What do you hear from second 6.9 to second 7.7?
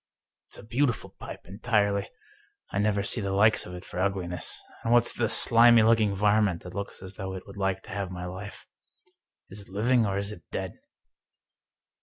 as though it would